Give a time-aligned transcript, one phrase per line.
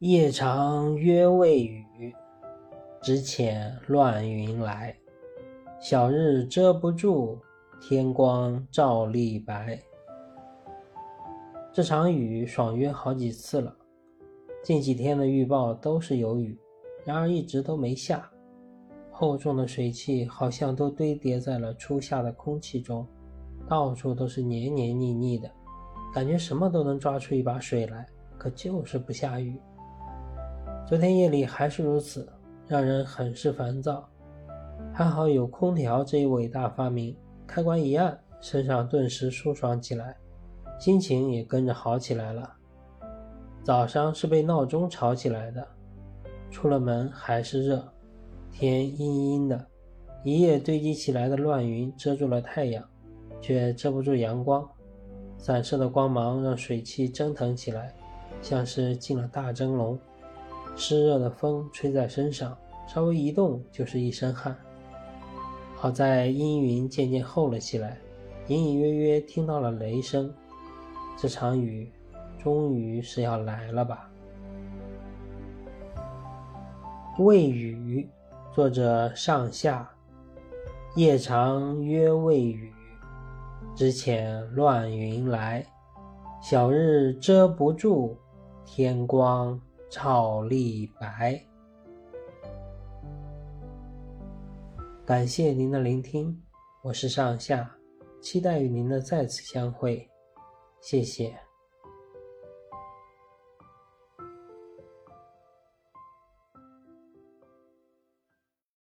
[0.00, 2.12] 夜长约未雨，
[3.00, 4.94] 只遣乱云来。
[5.80, 7.38] 小日遮不住，
[7.80, 9.80] 天光照例白。
[11.72, 13.74] 这场雨爽约好几次了，
[14.64, 16.58] 近几天的预报都是有雨，
[17.04, 18.28] 然而一直都没下。
[19.12, 23.06] 厚重的水汽好像都堆叠在了初夏的空气中，
[23.68, 25.48] 到处都是黏黏腻腻的，
[26.12, 28.04] 感觉什么都能抓出一把水来，
[28.36, 29.56] 可就是不下雨。
[30.86, 32.28] 昨天夜里还是如此，
[32.68, 34.06] 让人很是烦躁。
[34.92, 37.16] 还好有空调这一伟大发明，
[37.46, 40.14] 开关一按，身上顿时舒爽起来，
[40.78, 42.52] 心情也跟着好起来了。
[43.62, 45.66] 早上是被闹钟吵起来的，
[46.50, 47.82] 出了门还是热。
[48.52, 49.66] 天阴阴的，
[50.22, 52.84] 一夜堆积起来的乱云遮住了太阳，
[53.40, 54.68] 却遮不住阳光。
[55.38, 57.94] 散射的光芒让水汽蒸腾起来，
[58.42, 59.98] 像是进了大蒸笼。
[60.76, 62.56] 湿热的风吹在身上，
[62.86, 64.56] 稍微一动就是一身汗。
[65.76, 67.98] 好在阴云渐渐厚了起来，
[68.48, 70.32] 隐隐约约听到了雷声。
[71.16, 71.92] 这场雨
[72.42, 74.10] 终于是要来了吧？
[77.18, 78.08] 未雨。
[78.52, 79.90] 作者上下，
[80.94, 82.72] 夜长约未雨，
[83.74, 85.66] 只遣乱云来。
[86.40, 88.16] 小日遮不住，
[88.64, 89.60] 天光
[89.96, 91.40] 赵立白。
[95.06, 96.36] 感谢您的聆听，
[96.82, 97.70] 我是上下，
[98.20, 100.10] 期待与您的再次相会，
[100.80, 101.43] 谢谢。